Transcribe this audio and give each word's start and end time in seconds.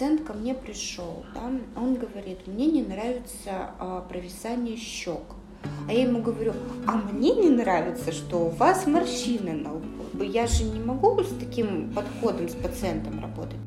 пациент 0.00 0.22
ко 0.26 0.32
мне 0.32 0.54
пришел, 0.54 1.26
да, 1.34 1.42
он 1.76 1.94
говорит, 1.96 2.46
мне 2.46 2.68
не 2.68 2.80
нравится 2.80 3.74
а, 3.78 4.00
провисание 4.08 4.78
щек. 4.78 5.20
А 5.86 5.92
я 5.92 6.04
ему 6.04 6.22
говорю, 6.22 6.54
а 6.86 6.96
мне 6.96 7.34
не 7.34 7.50
нравится, 7.50 8.10
что 8.10 8.46
у 8.46 8.48
вас 8.48 8.86
морщины 8.86 9.52
на 9.52 9.74
лбу. 9.74 10.22
Я 10.22 10.46
же 10.46 10.64
не 10.64 10.80
могу 10.80 11.22
с 11.22 11.28
таким 11.38 11.92
подходом 11.92 12.48
с 12.48 12.54
пациентом 12.54 13.20
работать. 13.20 13.60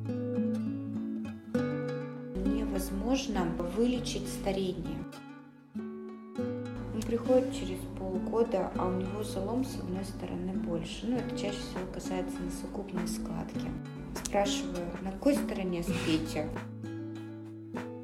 Невозможно 2.43 3.45
вылечить 3.77 4.27
старение. 4.27 4.97
Приходит 7.13 7.53
через 7.53 7.77
полгода, 7.99 8.72
а 8.76 8.88
у 8.88 8.94
него 8.94 9.23
залом 9.23 9.63
с 9.63 9.76
одной 9.76 10.04
стороны 10.04 10.52
больше. 10.54 11.05
Ну, 11.05 11.17
это 11.17 11.38
чаще 11.38 11.59
всего 11.59 11.85
касается 11.94 12.35
носогубной 12.40 13.08
складки. 13.08 13.70
Спрашиваю, 14.16 14.88
на 15.04 15.12
какой 15.12 15.35
стороне 15.35 15.84
спите? 15.84 16.49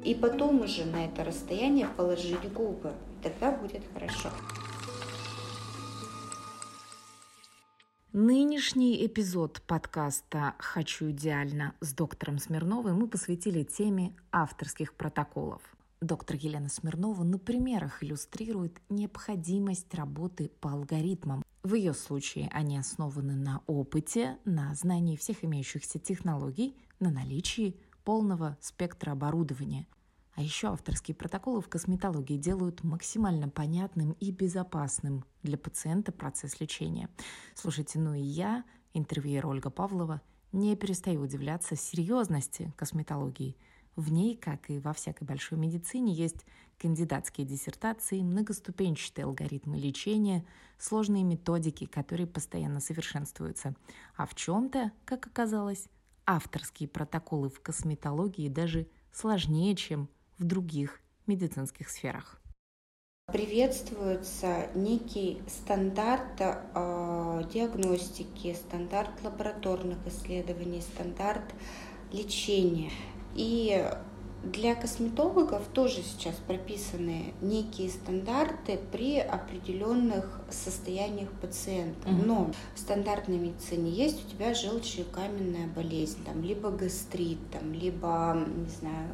И 0.04 0.14
потом 0.14 0.60
уже 0.60 0.84
на 0.84 1.06
это 1.06 1.24
расстояние 1.24 1.88
положить 1.96 2.52
губы. 2.52 2.92
Тогда 3.20 3.50
будет 3.50 3.82
хорошо. 3.92 4.30
Нынешний 8.12 9.04
эпизод 9.04 9.60
подкаста 9.66 10.54
«Хочу 10.60 11.10
идеально» 11.10 11.74
с 11.80 11.92
доктором 11.94 12.38
Смирновой 12.38 12.92
мы 12.92 13.08
посвятили 13.08 13.64
теме 13.64 14.14
авторских 14.30 14.94
протоколов. 14.94 15.62
Доктор 16.00 16.36
Елена 16.36 16.70
Смирнова 16.70 17.24
на 17.24 17.38
примерах 17.38 18.02
иллюстрирует 18.02 18.80
необходимость 18.88 19.92
работы 19.94 20.50
по 20.60 20.72
алгоритмам. 20.72 21.42
В 21.62 21.74
ее 21.74 21.92
случае 21.92 22.48
они 22.54 22.78
основаны 22.78 23.34
на 23.34 23.62
опыте, 23.66 24.38
на 24.46 24.74
знании 24.74 25.16
всех 25.16 25.44
имеющихся 25.44 25.98
технологий, 25.98 26.74
на 27.00 27.10
наличии 27.10 27.78
полного 28.02 28.56
спектра 28.62 29.12
оборудования. 29.12 29.86
А 30.36 30.42
еще 30.42 30.68
авторские 30.68 31.14
протоколы 31.14 31.60
в 31.60 31.68
косметологии 31.68 32.38
делают 32.38 32.82
максимально 32.82 33.50
понятным 33.50 34.12
и 34.12 34.30
безопасным 34.30 35.26
для 35.42 35.58
пациента 35.58 36.12
процесс 36.12 36.60
лечения. 36.60 37.10
Слушайте, 37.54 37.98
ну 37.98 38.14
и 38.14 38.22
я, 38.22 38.64
интервьюер 38.94 39.46
Ольга 39.46 39.68
Павлова, 39.68 40.22
не 40.50 40.74
перестаю 40.76 41.20
удивляться 41.20 41.76
серьезности 41.76 42.72
косметологии– 42.78 43.58
в 44.00 44.12
ней, 44.12 44.36
как 44.36 44.70
и 44.70 44.78
во 44.78 44.92
всякой 44.92 45.24
большой 45.24 45.58
медицине, 45.58 46.12
есть 46.12 46.44
кандидатские 46.78 47.46
диссертации, 47.46 48.22
многоступенчатые 48.22 49.26
алгоритмы 49.26 49.78
лечения, 49.78 50.44
сложные 50.78 51.24
методики, 51.24 51.86
которые 51.86 52.26
постоянно 52.26 52.80
совершенствуются. 52.80 53.74
А 54.16 54.26
в 54.26 54.34
чем-то, 54.34 54.92
как 55.04 55.26
оказалось, 55.26 55.88
авторские 56.26 56.88
протоколы 56.88 57.48
в 57.50 57.60
косметологии 57.60 58.48
даже 58.48 58.86
сложнее, 59.12 59.76
чем 59.76 60.08
в 60.38 60.44
других 60.44 61.00
медицинских 61.26 61.90
сферах. 61.90 62.40
Приветствуется 63.26 64.68
некий 64.74 65.40
стандарт 65.46 66.40
э, 66.40 67.42
диагностики, 67.52 68.54
стандарт 68.54 69.10
лабораторных 69.22 69.98
исследований, 70.06 70.80
стандарт 70.80 71.44
лечения. 72.10 72.90
И 73.34 73.84
для 74.42 74.74
косметологов 74.74 75.62
тоже 75.74 76.02
сейчас 76.02 76.34
прописаны 76.46 77.34
некие 77.42 77.90
стандарты 77.90 78.78
при 78.90 79.18
определенных 79.18 80.40
состояниях 80.50 81.30
пациента. 81.32 82.08
Mm-hmm. 82.08 82.24
Но 82.24 82.50
в 82.74 82.78
стандартной 82.78 83.36
медицине 83.36 83.90
есть 83.90 84.24
у 84.24 84.30
тебя 84.30 84.54
желчекаменная 84.54 85.66
болезнь, 85.66 86.24
там, 86.24 86.42
либо 86.42 86.70
гастрит, 86.70 87.38
там, 87.52 87.72
либо, 87.74 88.46
не 88.56 88.70
знаю, 88.70 89.08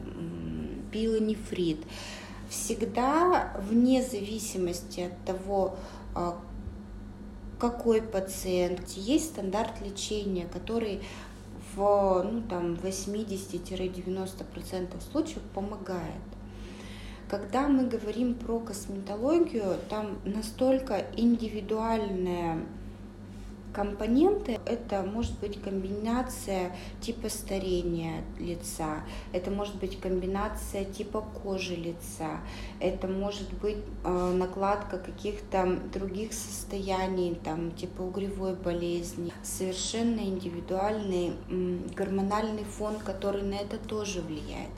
пилонефрит. 0.92 1.84
Всегда 2.48 3.60
вне 3.68 4.02
зависимости 4.02 5.00
от 5.00 5.24
того, 5.24 5.76
а, 6.14 6.38
какой 7.58 8.02
пациент, 8.02 8.88
есть 8.90 9.30
стандарт 9.30 9.80
лечения, 9.80 10.46
который 10.46 11.00
в 11.76 12.22
ну, 12.24 12.42
там, 12.48 12.74
80-90% 12.74 15.00
случаев 15.12 15.42
помогает. 15.54 16.22
Когда 17.28 17.68
мы 17.68 17.86
говорим 17.86 18.34
про 18.34 18.58
косметологию, 18.60 19.76
там 19.90 20.18
настолько 20.24 21.04
индивидуальная 21.16 22.60
компоненты. 23.76 24.58
Это 24.64 25.02
может 25.02 25.38
быть 25.38 25.60
комбинация 25.60 26.74
типа 27.02 27.28
старения 27.28 28.24
лица, 28.38 29.04
это 29.34 29.50
может 29.50 29.76
быть 29.76 30.00
комбинация 30.00 30.86
типа 30.86 31.20
кожи 31.42 31.76
лица, 31.76 32.40
это 32.80 33.06
может 33.06 33.52
быть 33.60 33.76
э, 34.04 34.32
накладка 34.32 34.98
каких-то 34.98 35.78
других 35.92 36.32
состояний, 36.32 37.34
там, 37.44 37.70
типа 37.72 38.00
угревой 38.00 38.54
болезни, 38.54 39.30
совершенно 39.42 40.20
индивидуальный 40.20 41.32
гормональный 41.94 42.64
фон, 42.64 42.98
который 42.98 43.42
на 43.42 43.56
это 43.56 43.76
тоже 43.76 44.22
влияет. 44.22 44.70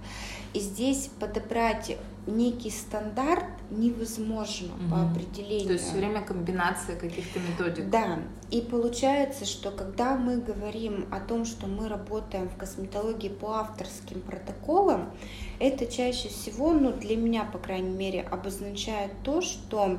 И 0.55 0.61
здесь 0.61 1.11
подобрать 1.21 1.97
некий 2.27 2.71
стандарт 2.71 3.45
невозможно 3.71 4.69
угу. 4.75 4.91
по 4.91 5.03
определению. 5.03 5.67
То 5.67 5.73
есть 5.75 5.87
все 5.87 5.97
время 5.97 6.23
комбинация 6.23 6.97
каких-то 6.97 7.39
методик. 7.41 7.91
Да. 7.91 8.19
И 8.51 8.61
получается, 8.61 9.45
что 9.45 9.71
когда 9.71 10.17
мы 10.17 10.39
говорим 10.39 11.07
о 11.11 11.21
том, 11.21 11.45
что 11.45 11.67
мы 11.67 11.89
работаем 11.89 12.49
в 12.49 12.57
косметологии 12.57 13.29
по 13.29 13.59
авторским 13.59 14.21
протоколам, 14.21 15.11
это 15.59 15.87
чаще 15.87 16.29
всего, 16.29 16.73
ну 16.73 16.93
для 16.93 17.17
меня, 17.17 17.45
по 17.45 17.59
крайней 17.59 17.95
мере, 17.95 18.23
обозначает 18.23 19.13
то, 19.23 19.41
что 19.43 19.99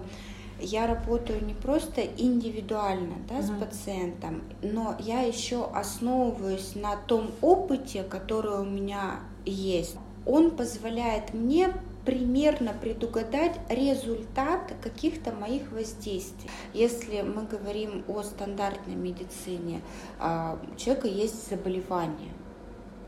я 0.62 0.88
работаю 0.88 1.46
не 1.46 1.54
просто 1.54 2.02
индивидуально 2.02 3.16
да, 3.28 3.36
угу. 3.36 3.44
с 3.44 3.50
пациентом, 3.52 4.42
но 4.62 4.96
я 5.00 5.22
еще 5.22 5.66
основываюсь 5.74 6.76
на 6.76 6.96
том 6.96 7.32
опыте, 7.42 8.04
который 8.04 8.60
у 8.60 8.66
меня 8.66 9.20
есть 9.46 9.96
он 10.30 10.52
позволяет 10.52 11.34
мне 11.34 11.74
примерно 12.06 12.74
предугадать 12.74 13.60
результат 13.68 14.74
каких-то 14.82 15.32
моих 15.32 15.72
воздействий. 15.72 16.50
Если 16.74 17.22
мы 17.22 17.44
говорим 17.44 18.04
о 18.08 18.22
стандартной 18.24 18.96
медицине, 18.96 19.82
а, 20.20 20.60
у 20.72 20.76
человека 20.76 21.08
есть 21.08 21.50
заболевание, 21.50 22.32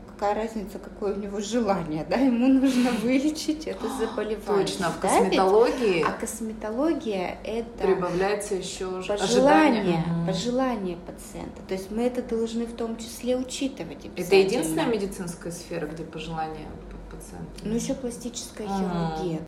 какая 0.08 0.34
разница, 0.34 0.78
какое 0.78 1.14
у 1.14 1.18
него 1.18 1.40
желание, 1.40 2.04
да, 2.08 2.16
ему 2.16 2.46
нужно 2.46 2.90
вылечить 3.02 3.66
это 3.66 3.88
заболевание. 3.98 4.66
Точно, 4.66 4.90
в 4.90 5.00
косметологии. 5.00 6.04
А 6.06 6.12
косметология 6.12 7.38
это 7.44 7.84
прибавляется 7.84 8.54
еще 8.54 9.02
пожелание, 9.02 10.04
пожелание 10.26 10.96
пациента. 10.96 11.62
То 11.66 11.74
есть 11.74 11.90
мы 11.90 12.02
это 12.02 12.22
должны 12.22 12.66
в 12.66 12.74
том 12.74 12.96
числе 12.96 13.36
учитывать. 13.36 14.06
Это 14.16 14.36
единственная 14.36 14.86
медицинская 14.86 15.52
сфера, 15.52 15.86
где 15.86 16.04
пожелания 16.04 16.66
пациента. 16.66 16.91
Ну, 17.64 17.74
еще 17.74 17.94
пластическая 17.94 18.66
А-а-а. 18.66 19.16
хирургия. 19.16 19.40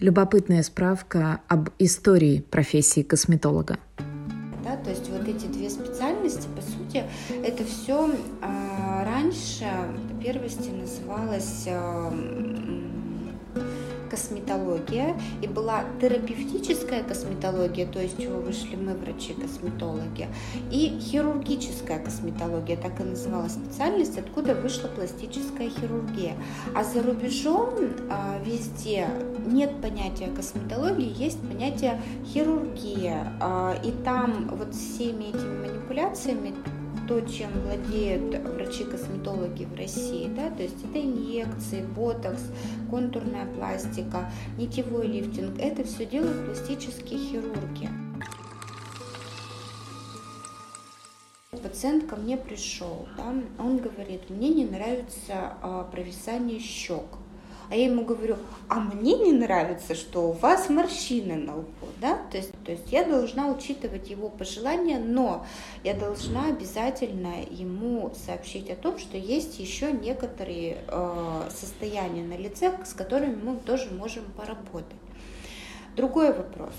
Любопытная 0.00 0.62
справка 0.62 1.40
об 1.48 1.70
истории 1.78 2.40
профессии 2.40 3.02
косметолога. 3.02 3.78
Да, 4.64 4.76
то 4.76 4.90
есть 4.90 5.08
вот 5.08 5.26
эти 5.26 5.46
две 5.46 5.70
специальности, 5.70 6.46
по 6.54 6.62
сути, 6.62 7.04
это 7.42 7.64
все 7.64 8.10
а, 8.42 9.04
раньше 9.04 9.64
по 10.08 10.22
первости 10.22 10.68
называлось 10.68 11.64
а, 11.68 12.12
косметология, 14.10 15.14
и 15.42 15.46
была 15.46 15.84
терапевтическая 16.00 17.02
косметология, 17.02 17.86
то 17.86 18.00
есть 18.00 18.18
вышли 18.18 18.76
мы, 18.76 18.94
врачи-косметологи, 18.94 20.28
и 20.70 20.98
хирургическая 21.00 21.98
косметология, 21.98 22.76
так 22.76 23.00
и 23.00 23.04
называлась 23.04 23.52
специальность, 23.52 24.18
откуда 24.18 24.54
вышла 24.54 24.88
пластическая 24.88 25.70
хирургия. 25.70 26.34
А 26.74 26.84
за 26.84 27.02
рубежом 27.02 27.70
а, 28.10 28.38
везде 28.44 29.08
нет 29.46 29.80
понятия 29.80 30.28
косметологии, 30.28 31.12
есть 31.16 31.40
понятие 31.40 32.00
хирургия, 32.26 33.32
а, 33.40 33.78
и 33.84 33.92
там 34.04 34.48
вот 34.52 34.74
всеми 34.74 35.24
этими 35.24 35.66
манипуляциями 35.66 36.54
то, 37.08 37.22
чем 37.22 37.50
владеют 37.62 38.38
врачи-косметологи 38.44 39.64
в 39.64 39.74
России, 39.74 40.28
да, 40.28 40.50
то 40.50 40.62
есть 40.62 40.84
это 40.84 41.00
инъекции, 41.02 41.82
ботокс, 41.82 42.42
контурная 42.90 43.46
пластика, 43.46 44.30
нитевой 44.58 45.06
лифтинг, 45.06 45.58
это 45.58 45.84
все 45.84 46.04
делают 46.04 46.44
пластические 46.44 47.18
хирурги. 47.18 47.88
Пациент 51.62 52.06
ко 52.06 52.16
мне 52.16 52.36
пришел, 52.36 53.08
да, 53.16 53.34
он 53.58 53.78
говорит, 53.78 54.28
мне 54.28 54.50
не 54.50 54.66
нравится 54.66 55.54
а, 55.62 55.84
провисание 55.84 56.60
щек. 56.60 57.06
А 57.70 57.76
я 57.76 57.84
ему 57.84 58.04
говорю, 58.04 58.36
а 58.68 58.80
мне 58.80 59.14
не 59.18 59.32
нравится, 59.32 59.94
что 59.94 60.30
у 60.30 60.32
вас 60.32 60.70
морщины 60.70 61.34
на 61.34 61.56
лбу, 61.56 61.86
да, 62.00 62.18
то 62.30 62.38
есть, 62.38 62.52
то 62.64 62.72
есть 62.72 62.90
я 62.90 63.04
должна 63.04 63.48
учитывать 63.48 64.08
его 64.08 64.30
пожелания, 64.30 64.98
но 64.98 65.46
я 65.84 65.92
должна 65.92 66.46
обязательно 66.46 67.42
ему 67.50 68.10
сообщить 68.14 68.70
о 68.70 68.76
том, 68.76 68.98
что 68.98 69.18
есть 69.18 69.60
еще 69.60 69.92
некоторые 69.92 70.78
э, 70.88 71.50
состояния 71.50 72.22
на 72.22 72.38
лице, 72.38 72.72
с 72.86 72.94
которыми 72.94 73.34
мы 73.34 73.56
тоже 73.56 73.90
можем 73.90 74.24
поработать. 74.34 74.96
Другой 75.94 76.32
вопрос. 76.32 76.72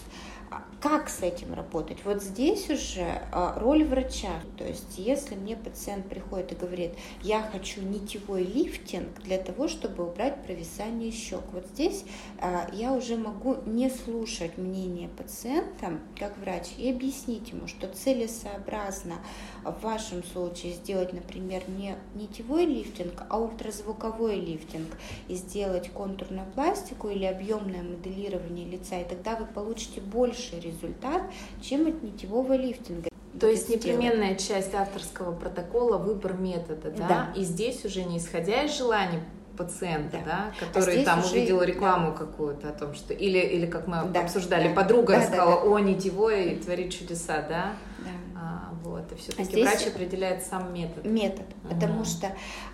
А 0.51 0.63
как 0.81 1.10
с 1.10 1.22
этим 1.22 1.54
работать? 1.54 2.00
Вот 2.06 2.24
здесь 2.24 2.72
уже 2.72 3.22
а, 3.31 3.60
роль 3.60 3.84
врача. 3.84 4.42
То 4.57 4.66
есть, 4.66 4.98
если 4.98 5.36
мне 5.36 5.56
пациент 5.56 6.10
приходит 6.10 6.54
и 6.54 6.56
говорит, 6.56 6.94
я 7.22 7.44
хочу 7.44 7.81
нитевой 7.81 8.44
лифтинг 8.44 9.22
для 9.22 9.38
того, 9.38 9.68
чтобы 9.68 10.07
убрать 10.07 10.44
провисание 10.44 11.12
щек, 11.12 11.44
вот 11.51 11.68
здесь 11.68 12.04
а, 12.40 12.68
я 12.74 12.94
уже 12.94 13.16
могу 13.16 13.57
не 13.68 13.92
слушать 13.92 14.57
мнение 14.57 15.10
пациента, 15.10 16.00
как 16.18 16.36
врач, 16.40 16.69
и 16.78 16.90
объяснить 16.90 17.50
ему, 17.50 17.68
что 17.68 17.88
целесообразно 17.88 19.16
в 19.63 19.84
вашем 19.84 20.24
случае 20.24 20.74
сделать, 20.74 21.13
например, 21.13 21.62
не 21.68 21.95
нитевой 22.16 22.66
лифтинг, 22.66 23.24
а 23.30 23.40
ультразвуковой 23.40 24.40
лифтинг 24.40 24.90
и 25.28 25.36
сделать 25.36 25.90
контурную 25.92 26.48
пластику 26.56 27.10
или 27.10 27.25
объемное 27.25 27.84
моделирование 27.84 28.66
лица, 28.66 29.00
и 29.00 29.07
тогда 29.07 29.36
вы 29.36 29.45
получите 29.45 30.02
больший 30.40 30.60
результат, 30.60 31.24
чем 31.62 31.88
от 31.88 32.02
нитевого 32.04 32.54
лифтинга. 32.54 33.10
То 33.40 33.48
есть 33.48 33.70
непременная 33.70 34.36
часть 34.36 34.74
авторского 34.74 35.34
протокола 35.34 35.98
выбор 35.98 36.34
метода, 36.34 36.92
да? 36.92 37.08
да? 37.08 37.34
И 37.36 37.44
здесь 37.44 37.86
уже 37.86 38.04
не 38.04 38.18
исходя 38.18 38.64
из 38.64 38.78
желаний 38.78 39.20
пациента, 39.58 40.18
да, 40.26 40.52
да 40.60 40.66
который 40.66 41.02
а 41.02 41.06
там 41.06 41.20
уже... 41.20 41.32
увидел 41.32 41.62
рекламу 41.62 42.12
да. 42.12 42.18
какую-то 42.18 42.70
о 42.70 42.72
том, 42.72 42.94
что 42.94 43.14
или 43.14 43.40
или 43.40 43.66
как 43.66 43.88
мы 43.88 44.06
да, 44.06 44.22
обсуждали, 44.22 44.70
да. 44.70 44.74
подруга 44.74 45.16
да, 45.16 45.22
сказала, 45.22 45.56
да, 45.56 45.62
да. 45.64 45.70
о 45.70 45.80
нитевой 45.80 46.56
творит 46.56 46.94
чудеса, 46.94 47.46
да. 47.48 47.74
да. 48.00 48.40
А, 48.42 48.74
вот 48.84 49.12
и 49.12 49.16
все-таки 49.16 49.62
а 49.62 49.66
врач 49.66 49.88
определяет 49.88 50.44
сам 50.44 50.74
метод. 50.74 51.04
Метод, 51.04 51.46
угу. 51.64 51.74
потому 51.76 52.06
что 52.06 52.28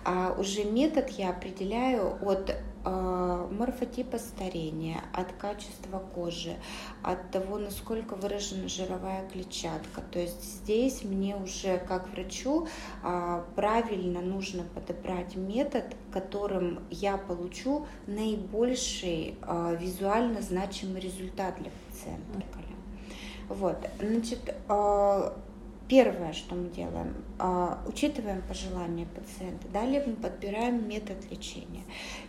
а, 0.04 0.36
уже 0.38 0.62
метод 0.64 1.08
я 1.10 1.30
определяю 1.30 2.18
от 2.22 2.50
а, 2.50 2.54
морфотипа 2.88 4.18
старения, 4.18 5.00
от 5.12 5.32
качества 5.32 5.98
кожи, 6.14 6.56
от 7.02 7.30
того, 7.30 7.58
насколько 7.58 8.14
выражена 8.14 8.68
жировая 8.68 9.28
клетчатка. 9.28 10.02
То 10.12 10.18
есть 10.18 10.42
здесь 10.42 11.02
мне 11.02 11.36
уже 11.36 11.78
как 11.78 12.08
врачу 12.10 12.68
а, 13.02 13.44
правильно 13.54 14.20
нужно 14.20 14.64
подобрать 14.74 15.36
метод, 15.36 15.84
которым 16.12 16.80
я 16.90 17.16
получу 17.16 17.86
наибольший 18.06 19.36
а, 19.42 19.74
визуально 19.74 20.42
значимый 20.42 21.00
результат 21.00 21.56
для 21.58 21.70
пациента. 21.88 22.46
Вот, 23.48 23.78
значит, 24.00 24.54
Первое, 25.88 26.32
что 26.32 26.56
мы 26.56 26.68
делаем, 26.70 27.14
а, 27.38 27.80
учитываем 27.86 28.42
пожелания 28.42 29.06
пациента, 29.06 29.68
далее 29.68 30.02
мы 30.04 30.14
подбираем 30.16 30.88
метод 30.88 31.16
лечения. 31.30 31.84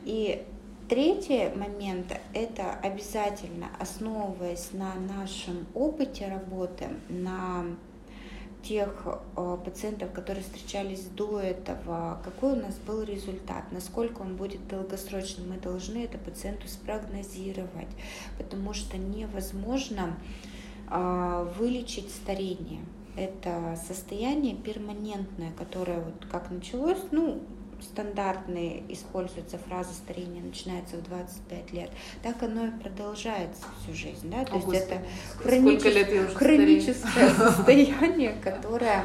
И 0.06 0.46
третий 0.88 1.50
момент– 1.56 2.16
это 2.36 2.74
обязательно, 2.84 3.70
основываясь 3.80 4.74
на 4.74 4.94
нашем 4.94 5.66
опыте 5.74 6.28
работы, 6.28 6.86
на 7.10 7.66
тех 8.62 9.08
а, 9.36 9.58
пациентов, 9.58 10.12
которые 10.12 10.44
встречались 10.44 11.06
до 11.06 11.40
этого, 11.40 12.22
какой 12.24 12.54
у 12.54 12.62
нас 12.62 12.76
был 12.76 13.02
результат, 13.02 13.72
насколько 13.72 14.22
он 14.22 14.36
будет 14.36 14.68
долгосрочным, 14.68 15.50
мы 15.50 15.58
должны 15.58 16.04
это 16.04 16.20
пациенту 16.20 16.68
спрогнозировать, 16.68 17.90
потому 18.38 18.76
что 18.76 19.00
невозможно 19.00 20.16
а, 20.90 21.46
вылечить 21.58 22.12
старение– 22.12 22.82
это 23.18 23.78
состояние 23.88 24.56
перманентное, 24.56 25.52
которое 25.58 26.00
вот 26.00 26.26
как 26.32 26.52
началось, 26.52 27.00
ну, 27.12 27.42
стандартные 27.82 28.84
используется 28.90 29.58
фраза 29.58 29.94
старение 29.94 30.44
начинается 30.44 30.98
в 30.98 31.04
25 31.04 31.74
лет, 31.74 31.90
так 32.24 32.42
оно 32.42 32.68
и 32.68 32.72
продолжается 32.72 33.64
всю 33.82 33.96
жизнь, 33.96 34.30
да, 34.30 34.46
то 34.46 34.54
О, 34.54 34.56
есть 34.56 34.66
Господи, 34.66 34.84
это 34.84 35.02
хроничес... 35.38 36.34
хроническое 36.34 37.30
состояние, 37.30 38.36
которое 38.44 39.04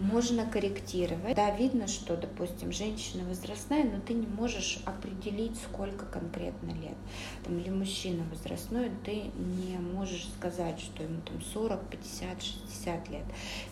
можно 0.00 0.46
корректировать. 0.46 1.34
Да, 1.34 1.50
видно, 1.50 1.86
что, 1.88 2.16
допустим, 2.16 2.72
женщина 2.72 3.24
возрастная, 3.24 3.84
но 3.84 4.00
ты 4.00 4.14
не 4.14 4.26
можешь 4.26 4.80
определить, 4.84 5.56
сколько 5.60 6.06
конкретно 6.06 6.70
лет. 6.70 6.96
Там, 7.44 7.58
или 7.58 7.70
мужчина 7.70 8.24
возрастной, 8.30 8.90
ты 9.04 9.30
не 9.36 9.78
можешь 9.78 10.28
сказать, 10.38 10.78
что 10.80 11.02
ему 11.02 11.20
там 11.22 11.40
40, 11.42 11.80
50, 11.90 12.42
60 12.42 13.08
лет. 13.08 13.24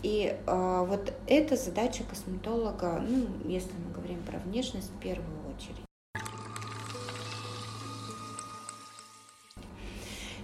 И 0.02 0.36
э, 0.46 0.86
вот 0.88 1.12
эта 1.26 1.56
задача 1.56 2.04
косметолога, 2.04 3.02
ну, 3.06 3.26
если 3.48 3.72
мы 3.86 3.92
говорим 3.94 4.22
про 4.22 4.38
внешность, 4.38 4.90
в 4.90 5.00
первую 5.00 5.38
очередь. 5.54 5.85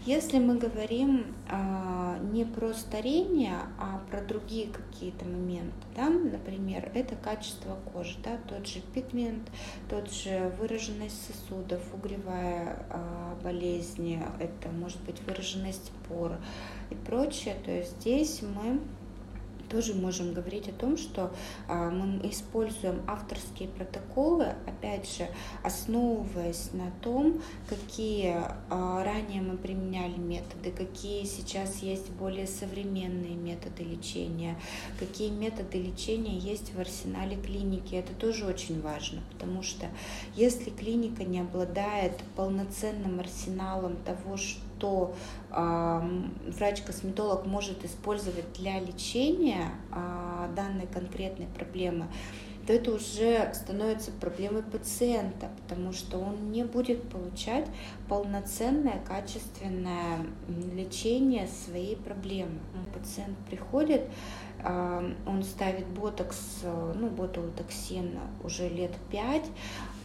Если 0.05 0.41
мы 0.41 0.59
говорим 0.59 1.33
а, 1.49 2.19
не 2.33 2.45
про 2.45 2.75
старение, 2.75 3.59
а 3.79 4.01
про 4.11 4.21
другие 4.21 4.67
какие-то 4.67 5.25
моменты, 5.25 5.73
да, 5.95 6.09
например, 6.09 6.91
это 6.93 7.15
качество 7.15 7.79
кожи, 7.93 8.17
да, 8.25 8.37
тот 8.49 8.67
же 8.67 8.81
пигмент, 8.81 9.49
тот 9.89 10.13
же 10.13 10.53
выраженность 10.59 11.25
сосудов, 11.25 11.83
угревая 11.95 12.85
а, 12.91 13.39
болезнь, 13.45 14.21
это 14.41 14.71
может 14.71 15.01
быть 15.03 15.23
выраженность 15.23 15.93
пор 16.09 16.33
и 16.91 16.97
прочее, 16.97 17.55
то 17.65 17.71
есть 17.71 18.01
здесь 18.01 18.43
мы 18.43 18.81
тоже 19.73 19.95
можем 19.95 20.35
говорить 20.35 20.69
о 20.69 20.73
том, 20.73 20.97
что 20.99 21.33
а, 21.67 21.91
мы 21.91 22.29
используем 22.29 23.03
авторские 23.07 23.69
протоколы, 23.71 24.55
опять 24.67 25.11
же, 25.17 25.27
основываясь 25.63 26.73
на 26.75 26.91
том, 27.01 27.41
какие 27.69 28.37
а, 28.69 29.03
ранее 29.03 29.41
мы 29.41 29.57
применяли 29.57 30.19
методы, 30.19 30.71
какие 30.71 31.25
сейчас 31.25 31.83
есть 31.83 32.11
более 32.11 32.47
современные 32.47 33.35
методы 33.35 33.83
лечения, 33.83 34.61
какие 34.99 35.31
методы 35.31 35.83
лечения 35.83 36.37
есть 36.37 36.75
в 36.75 36.81
арсенале 36.81 37.37
клиники. 37.37 37.95
Это 37.95 38.13
тоже 38.13 38.45
очень 38.45 38.83
важно, 38.83 39.23
потому 39.33 39.63
что 39.63 39.87
если 40.37 40.69
клиника 40.71 41.25
не 41.25 41.41
обладает 41.41 42.13
полноценным 42.37 43.21
арсеналом 43.21 43.97
того, 43.97 44.37
что 44.37 44.61
что 44.83 45.15
э, 45.51 46.01
врач-косметолог 46.49 47.47
может 47.47 47.85
использовать 47.85 48.53
для 48.55 48.81
лечения 48.81 49.71
э, 49.93 50.49
данной 50.57 50.89
конкретной 50.89 51.47
проблемы, 51.47 52.07
то 52.67 52.73
это 52.73 52.93
уже 52.93 53.53
становится 53.55 54.11
проблемой 54.11 54.63
пациента, 54.65 55.51
потому 55.63 55.93
что 55.93 56.19
он 56.19 56.51
не 56.51 56.65
будет 56.65 57.09
получать 57.09 57.67
полноценное, 58.09 59.01
качественное 59.07 60.27
лечение 60.75 61.47
своей 61.47 61.97
проблемы. 61.97 62.61
Пациент 62.95 63.37
приходит, 63.51 64.03
он 64.65 65.43
ставит 65.43 65.89
ботокс, 65.89 66.63
ну, 66.63 67.09
ботулотоксин 67.09 68.21
уже 68.45 68.69
лет 68.69 68.93
пять, 69.11 69.47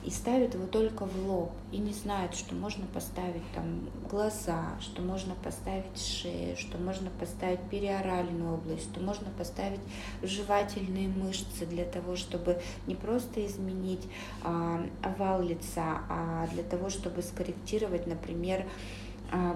и 0.07 0.09
ставит 0.09 0.53
его 0.53 0.67
только 0.67 1.05
в 1.05 1.29
лоб 1.29 1.51
и 1.69 1.77
не 1.79 1.91
знает, 1.91 2.33
что 2.33 2.55
можно 2.55 2.85
поставить 2.93 3.43
там 3.53 3.89
глаза, 4.09 4.77
что 4.79 5.01
можно 5.01 5.35
поставить 5.43 5.99
шею, 5.99 6.55
что 6.55 6.77
можно 6.77 7.09
поставить 7.19 7.59
периоральную 7.69 8.53
область, 8.53 8.89
что 8.89 9.01
можно 9.01 9.27
поставить 9.37 9.81
жевательные 10.23 11.09
мышцы 11.09 11.65
для 11.65 11.83
того, 11.83 12.15
чтобы 12.15 12.61
не 12.87 12.95
просто 12.95 13.45
изменить 13.45 14.07
а, 14.45 14.81
овал 15.03 15.43
лица, 15.43 16.01
а 16.09 16.47
для 16.53 16.63
того, 16.63 16.89
чтобы 16.89 17.21
скорректировать, 17.21 18.07
например, 18.07 18.65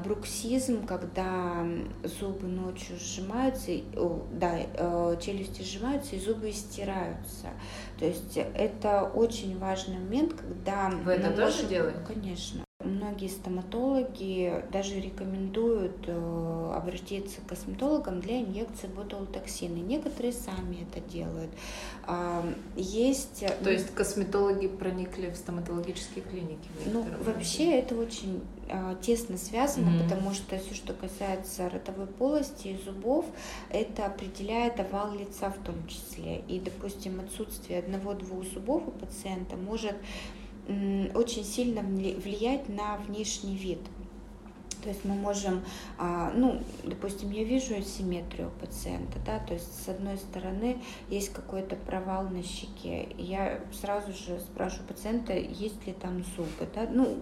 бруксизм, 0.03 0.85
когда 0.85 1.65
зубы 2.03 2.47
ночью 2.47 2.97
сжимаются, 2.97 3.71
да, 4.33 4.59
э, 4.59 5.17
челюсти 5.21 5.61
сжимаются 5.61 6.15
и 6.15 6.19
зубы 6.19 6.51
стираются. 6.51 7.47
То 7.99 8.05
есть 8.05 8.37
это 8.37 9.03
очень 9.03 9.57
важный 9.57 9.99
момент, 9.99 10.33
когда... 10.33 10.89
Вы 10.89 11.13
это 11.13 11.29
тоже 11.31 11.63
можем... 11.63 11.69
делаете? 11.69 11.99
Конечно. 12.07 12.65
Многие 12.83 13.27
стоматологи 13.27 14.63
даже 14.71 14.99
рекомендуют 14.99 15.97
э, 16.07 16.73
обратиться 16.75 17.41
к 17.41 17.47
косметологам 17.47 18.21
для 18.21 18.41
инъекции 18.41 18.87
ботулотоксина. 18.87 19.75
Некоторые 19.75 20.33
сами 20.33 20.87
это 20.89 20.99
делают. 21.09 21.51
А, 22.03 22.45
есть... 22.75 23.45
То 23.63 23.71
есть 23.71 23.93
косметологи 23.93 24.67
проникли 24.67 25.29
в 25.29 25.35
стоматологические 25.35 26.23
клиники? 26.23 26.69
Ну, 26.91 27.05
вообще 27.25 27.79
это 27.79 27.95
очень 27.95 28.41
а, 28.69 28.95
тесно 28.95 29.37
связано, 29.37 29.89
mm-hmm. 29.89 30.03
потому 30.03 30.33
что 30.33 30.57
все, 30.57 30.73
что 30.73 30.93
касается 30.93 31.69
ротовой 31.69 32.07
полости 32.07 32.69
и 32.69 32.81
зубов, 32.83 33.25
это 33.69 34.05
определяет 34.05 34.79
овал 34.79 35.13
лица 35.13 35.49
в 35.49 35.63
том 35.65 35.75
числе. 35.87 36.39
И, 36.47 36.59
допустим, 36.59 37.19
отсутствие 37.19 37.79
одного-двух 37.79 38.45
зубов 38.45 38.87
у 38.87 38.91
пациента 38.91 39.57
может 39.57 39.95
очень 41.13 41.43
сильно 41.43 41.81
влиять 41.81 42.69
на 42.69 42.97
внешний 42.97 43.55
вид. 43.55 43.79
То 44.81 44.89
есть 44.89 45.05
мы 45.05 45.13
можем, 45.15 45.63
а, 45.97 46.31
ну, 46.35 46.61
допустим, 46.83 47.31
я 47.31 47.43
вижу 47.43 47.75
асимметрию 47.75 48.51
пациента, 48.59 49.19
да, 49.25 49.39
то 49.39 49.53
есть 49.53 49.85
с 49.85 49.89
одной 49.89 50.17
стороны 50.17 50.81
есть 51.09 51.31
какой-то 51.31 51.75
провал 51.75 52.23
на 52.29 52.43
щеке, 52.43 53.09
я 53.17 53.59
сразу 53.71 54.11
же 54.11 54.39
спрашиваю 54.39 54.87
пациента, 54.87 55.33
есть 55.33 55.85
ли 55.85 55.93
там 55.93 56.23
зубы, 56.35 56.67
да, 56.73 56.87
ну, 56.89 57.17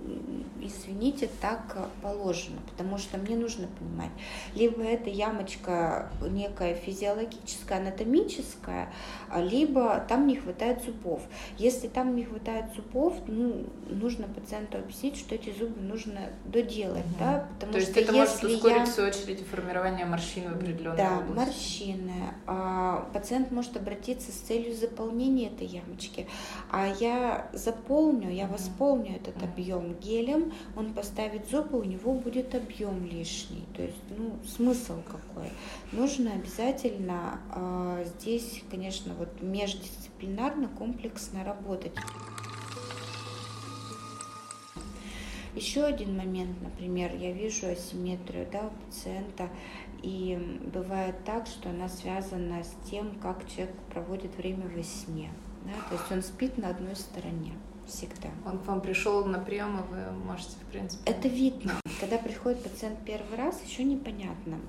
извините, 0.61 1.29
так 1.41 1.89
положено, 2.01 2.59
потому 2.69 2.97
что 2.97 3.17
мне 3.17 3.35
нужно 3.35 3.67
понимать, 3.67 4.11
либо 4.55 4.81
это 4.81 5.09
ямочка 5.09 6.09
некая 6.21 6.75
физиологическая, 6.75 7.79
анатомическая, 7.79 8.93
либо 9.35 9.99
там 10.07 10.27
не 10.27 10.37
хватает 10.37 10.83
зубов. 10.83 11.21
Если 11.57 11.87
там 11.87 12.15
не 12.15 12.23
хватает 12.23 12.73
зубов, 12.75 13.15
ну, 13.27 13.65
нужно 13.89 14.27
пациенту 14.27 14.77
объяснить, 14.77 15.17
что 15.17 15.35
эти 15.35 15.51
зубы 15.51 15.81
нужно 15.81 16.29
доделать, 16.45 17.05
угу. 17.05 17.15
да, 17.19 17.48
Потому 17.55 17.73
То 17.73 17.79
есть 17.79 17.97
это 17.97 18.13
может 18.13 18.43
ускорить, 18.43 18.77
я... 18.77 18.85
в 18.85 18.87
свою 18.87 19.09
очередь, 19.09 19.45
формирование 19.47 20.05
морщин 20.05 20.51
в 20.51 20.55
определенной 20.55 20.97
да, 20.97 21.17
области? 21.17 21.35
Да, 21.35 21.45
морщины. 21.45 22.33
А, 22.45 23.09
пациент 23.13 23.51
может 23.51 23.75
обратиться 23.75 24.31
с 24.31 24.35
целью 24.35 24.75
заполнения 24.75 25.47
этой 25.47 25.67
ямочки. 25.67 26.27
А 26.71 26.87
я 26.99 27.49
заполню, 27.53 28.31
я 28.31 28.47
восполню 28.47 29.15
этот 29.15 29.41
объем 29.43 29.95
гелем, 29.95 30.53
он 30.75 30.93
поставит 30.93 31.49
зубы, 31.49 31.79
у 31.79 31.83
него 31.83 32.13
будет 32.13 32.55
объем 32.55 33.05
лишний. 33.05 33.65
То 33.75 33.83
есть, 33.83 33.97
ну, 34.17 34.37
смысл 34.47 35.01
какой? 35.03 35.51
Нужно 35.91 36.33
обязательно 36.33 37.39
а, 37.51 38.03
здесь, 38.03 38.63
конечно, 38.69 39.13
вот 39.15 39.41
междисциплинарно, 39.41 40.69
комплексно 40.77 41.43
работать. 41.43 41.93
Еще 45.55 45.83
один 45.83 46.15
момент, 46.15 46.61
например, 46.61 47.15
я 47.15 47.31
вижу 47.31 47.67
асимметрию 47.67 48.47
да, 48.51 48.67
у 48.67 48.85
пациента, 48.85 49.49
и 50.03 50.37
бывает 50.73 51.23
так, 51.25 51.47
что 51.47 51.69
она 51.69 51.89
связана 51.89 52.63
с 52.63 52.89
тем, 52.89 53.15
как 53.19 53.47
человек 53.49 53.75
проводит 53.91 54.35
время 54.37 54.69
во 54.75 54.83
сне. 54.83 55.31
Да? 55.65 55.71
То 55.89 55.95
есть 55.95 56.11
он 56.11 56.21
спит 56.21 56.57
на 56.57 56.69
одной 56.69 56.95
стороне 56.95 57.53
всегда. 57.89 58.29
Он 58.45 58.59
к 58.59 58.65
вам 58.65 58.81
пришел 58.81 59.25
на 59.25 59.39
прием, 59.39 59.79
и 59.79 59.83
вы 59.93 60.11
можете, 60.25 60.51
в 60.61 60.71
принципе... 60.71 61.11
Это 61.11 61.27
видно. 61.27 61.73
Когда 61.99 62.17
приходит 62.17 62.63
пациент 62.63 62.99
первый 63.05 63.37
раз, 63.37 63.61
еще 63.65 63.83
непонятно. 63.83 64.59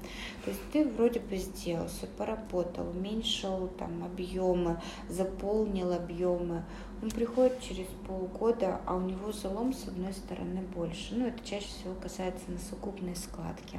То 0.45 0.51
есть 0.51 0.61
ты 0.73 0.85
вроде 0.89 1.21
бы 1.21 1.37
сделал, 1.37 1.87
все 1.89 2.07
поработал, 2.07 2.89
уменьшил 2.91 3.69
там 3.79 4.03
объемы, 4.05 4.81
заполнил 5.09 5.93
объемы, 5.93 6.65
он 7.03 7.11
приходит 7.11 7.61
через 7.63 7.87
полгода, 8.07 8.81
а 8.85 8.95
у 8.95 9.01
него 9.01 9.33
залом 9.33 9.73
с 9.73 9.89
одной 9.89 10.13
стороны 10.13 10.61
больше. 10.61 11.15
Ну, 11.15 11.27
это 11.27 11.43
чаще 11.45 11.67
всего 11.67 11.95
касается 11.95 12.51
носогубной 12.51 13.17
складки. 13.17 13.79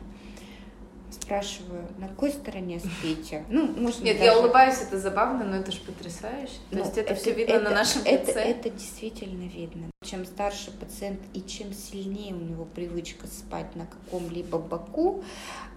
Спрашиваю, 1.32 1.88
на 1.98 2.10
какой 2.10 2.30
стороне 2.32 2.82
спите? 2.82 3.46
Ну, 3.48 3.66
может, 3.66 4.02
Нет, 4.02 4.18
даже... 4.18 4.32
я 4.32 4.38
улыбаюсь, 4.38 4.82
это 4.82 5.00
забавно, 5.00 5.46
но 5.46 5.56
это 5.56 5.72
же 5.72 5.80
потрясающе. 5.80 6.56
То 6.70 6.76
ну, 6.76 6.80
есть 6.80 6.98
это, 6.98 7.14
это 7.14 7.16
все 7.16 7.32
видно 7.32 7.54
это, 7.54 7.64
на 7.64 7.70
нашем 7.70 8.02
это, 8.04 8.32
лице. 8.32 8.40
Это 8.42 8.70
действительно 8.70 9.48
видно. 9.48 9.90
Чем 10.04 10.26
старше 10.26 10.72
пациент 10.72 11.22
и 11.34 11.42
чем 11.42 11.72
сильнее 11.72 12.34
у 12.34 12.40
него 12.40 12.66
привычка 12.66 13.28
спать 13.28 13.74
на 13.78 13.86
каком-либо 13.86 14.58
боку, 14.58 15.24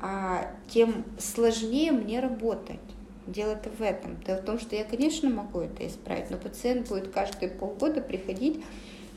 а, 0.03 0.51
тем 0.71 1.05
сложнее 1.21 1.93
мне 1.93 2.19
работать. 2.19 2.81
Дело-то 3.29 3.71
в 3.71 3.81
этом. 3.81 4.21
Дело 4.27 4.39
в 4.39 4.45
том, 4.45 4.59
что 4.59 4.75
я, 4.75 4.83
конечно, 4.83 5.31
могу 5.31 5.61
это 5.61 5.87
исправить, 5.87 6.33
но 6.33 6.37
пациент 6.37 6.89
будет 6.89 7.13
каждые 7.13 7.49
полгода 7.49 8.01
приходить 8.01 8.61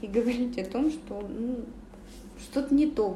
и 0.01 0.05
говорить 0.05 0.59
о 0.59 0.65
том, 0.65 0.91
что 0.91 1.19
ну, 1.27 1.65
что-то 2.39 2.75
не 2.75 2.85
то. 2.85 3.15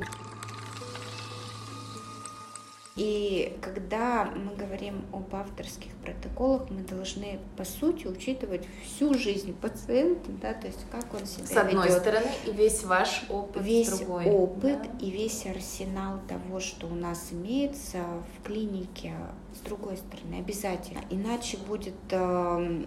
И 2.97 3.57
когда 3.61 4.25
мы 4.25 4.53
говорим 4.55 5.05
об 5.13 5.33
авторских 5.33 5.91
протоколах, 6.03 6.69
мы 6.69 6.81
должны, 6.81 7.39
по 7.55 7.63
сути, 7.63 8.05
учитывать 8.05 8.67
всю 8.83 9.13
жизнь 9.13 9.53
пациента, 9.53 10.29
да, 10.41 10.53
то 10.53 10.67
есть 10.67 10.79
как 10.91 11.05
он 11.13 11.25
себя 11.25 11.45
С 11.47 11.55
одной 11.55 11.87
ведет. 11.87 12.01
стороны, 12.01 12.27
и 12.45 12.51
весь 12.51 12.83
ваш 12.83 13.23
опыт 13.29 13.63
Весь 13.63 13.97
другой. 13.97 14.25
опыт 14.25 14.81
да. 14.81 14.89
и 14.99 15.09
весь 15.09 15.45
арсенал 15.45 16.19
того, 16.27 16.59
что 16.59 16.87
у 16.87 16.93
нас 16.95 17.29
имеется 17.31 17.99
в 18.37 18.45
клинике, 18.45 19.13
с 19.55 19.59
другой 19.65 19.95
стороны, 19.95 20.39
обязательно. 20.39 20.99
Иначе 21.09 21.57
будет 21.59 21.93
э, 22.09 22.83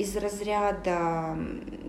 из 0.00 0.16
разряда 0.16 1.36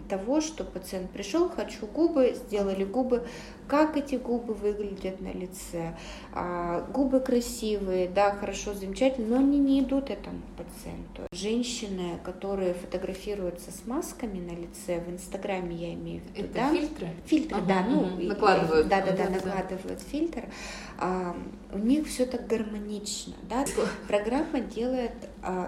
того, 0.10 0.42
что 0.42 0.66
пациент 0.66 1.10
пришел, 1.12 1.48
хочу 1.50 1.88
губы, 1.88 2.36
сделали 2.36 2.84
губы, 2.84 3.26
как 3.68 3.96
эти 3.96 4.16
губы 4.16 4.54
выглядят 4.54 5.22
на 5.22 5.32
лице. 5.32 5.96
А, 6.34 6.82
губы 6.94 7.22
красивые, 7.22 8.10
да, 8.10 8.36
хорошо, 8.36 8.74
замечательно, 8.74 9.30
но 9.30 9.38
они 9.38 9.58
не 9.60 9.80
идут 9.80 10.10
этому 10.10 10.42
пациенту. 10.58 11.22
Женщины, 11.32 12.20
которые 12.26 12.74
фотографируются 12.74 13.72
с 13.72 13.88
масками 13.88 14.40
на 14.40 14.52
лице, 14.52 15.00
в 15.00 15.10
Инстаграме 15.10 15.74
я 15.74 15.94
имею 15.94 16.22
в 16.22 16.36
виду, 16.36 16.48
Это 16.50 16.54
да? 16.54 16.72
фильтры? 16.74 17.08
Фильтры, 17.26 17.58
ага, 17.58 17.68
да, 17.68 17.86
ну, 17.88 18.02
угу. 18.02 18.22
накладывают. 18.24 18.88
Да, 18.90 19.00
да, 19.00 19.14
да, 19.14 19.28
да, 19.28 19.30
накладывают 19.30 20.02
фильтр. 20.02 20.44
А, 21.00 21.38
у 21.72 21.78
них 21.78 22.08
все 22.08 22.26
так 22.26 22.48
гармонично, 22.48 23.34
да. 23.50 23.64
Программа 24.10 24.60
делает 24.60 25.14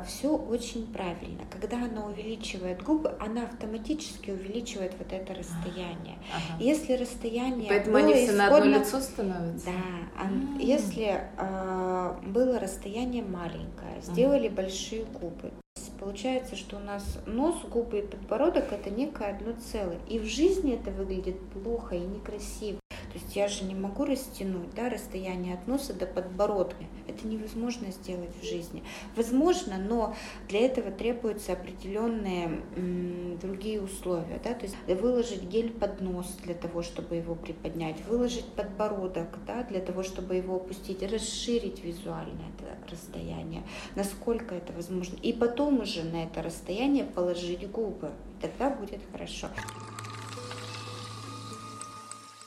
все 0.07 0.35
очень 0.35 0.87
правильно. 0.91 1.43
Когда 1.49 1.85
она 1.85 2.05
увеличивает 2.05 2.81
губы, 2.83 3.15
она 3.19 3.43
автоматически 3.43 4.31
увеличивает 4.31 4.93
вот 4.97 5.11
это 5.13 5.33
расстояние. 5.33 6.17
Ага. 6.31 6.61
Если 6.61 6.93
расстояние 6.93 7.69
Поэтому 7.69 7.93
Поэтому 7.93 7.97
они 7.97 8.13
все 8.13 8.25
исходно... 8.25 8.49
на 8.49 8.57
одно 8.57 8.79
лицо 8.79 8.99
становятся? 8.99 9.65
Да. 9.65 10.23
Mm-hmm. 10.23 10.61
Если 10.61 11.21
э, 11.37 12.15
было 12.25 12.59
расстояние 12.59 13.23
маленькое, 13.23 14.01
сделали 14.01 14.49
mm-hmm. 14.49 14.55
большие 14.55 15.05
губы, 15.05 15.51
Получается, 15.99 16.57
что 16.57 16.77
у 16.77 16.79
нас 16.79 17.17
нос, 17.25 17.55
губы 17.69 17.99
и 17.99 18.01
подбородок 18.01 18.73
это 18.73 18.89
некое 18.89 19.29
одно 19.35 19.53
целое. 19.71 19.99
И 20.09 20.19
в 20.19 20.25
жизни 20.25 20.73
это 20.73 20.91
выглядит 20.91 21.39
плохо 21.51 21.95
и 21.95 21.99
некрасиво. 21.99 22.77
То 23.13 23.19
есть 23.19 23.35
я 23.35 23.47
же 23.47 23.63
не 23.63 23.75
могу 23.75 24.05
растянуть 24.05 24.73
да, 24.75 24.89
расстояние 24.89 25.53
от 25.53 25.67
носа 25.67 25.93
до 25.93 26.07
подбородка. 26.07 26.83
Это 27.07 27.27
невозможно 27.27 27.91
сделать 27.91 28.31
в 28.41 28.43
жизни. 28.43 28.83
Возможно, 29.15 29.77
но 29.77 30.15
для 30.49 30.61
этого 30.61 30.89
требуются 30.89 31.53
определенные 31.53 32.63
м, 32.75 33.37
другие 33.37 33.81
условия. 33.81 34.41
Да? 34.43 34.55
То 34.55 34.65
есть 34.65 34.75
выложить 34.87 35.43
гель 35.43 35.69
под 35.69 36.01
нос 36.01 36.25
для 36.43 36.55
того, 36.55 36.81
чтобы 36.81 37.15
его 37.15 37.35
приподнять, 37.35 38.03
выложить 38.07 38.45
подбородок 38.45 39.27
да, 39.45 39.61
для 39.61 39.79
того, 39.79 40.01
чтобы 40.01 40.33
его 40.33 40.55
опустить, 40.55 41.03
расширить 41.03 41.83
визуально 41.83 42.41
это 42.57 42.91
расстояние, 42.91 43.61
насколько 43.95 44.55
это 44.55 44.73
возможно. 44.73 45.17
И 45.21 45.33
потом 45.33 45.81
уже 45.81 46.03
на 46.03 46.23
это 46.23 46.41
расстояние 46.41 47.03
положить 47.03 47.69
губы. 47.69 48.11
Тогда 48.41 48.71
будет 48.71 49.01
хорошо. 49.11 49.49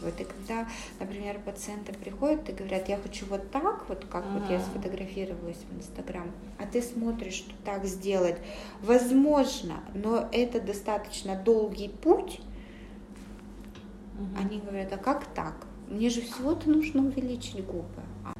И 0.00 0.24
когда, 0.24 0.68
например, 1.00 1.40
пациенты 1.44 1.92
приходят 1.92 2.48
и 2.48 2.52
говорят, 2.52 2.88
я 2.88 2.98
хочу 2.98 3.24
вот 3.26 3.50
так, 3.50 3.88
вот 3.88 4.04
как 4.10 4.24
mm-hmm. 4.24 4.40
вот 4.40 4.50
я 4.50 4.60
сфотографировалась 4.60 5.58
в 5.70 5.78
Инстаграм, 5.78 6.30
а 6.58 6.66
ты 6.66 6.82
смотришь, 6.82 7.34
что 7.34 7.54
так 7.64 7.84
сделать, 7.86 8.36
возможно, 8.82 9.80
но 9.94 10.28
это 10.32 10.60
достаточно 10.60 11.34
долгий 11.34 11.88
путь. 11.88 12.40
Mm-hmm. 14.18 14.38
Они 14.38 14.60
говорят, 14.60 14.92
а 14.92 14.98
как 14.98 15.24
так? 15.26 15.54
Мне 15.88 16.10
же 16.10 16.20
всего-то 16.20 16.68
нужно 16.68 17.02
увеличить 17.02 17.64
губы. 17.64 18.02
А 18.24 18.32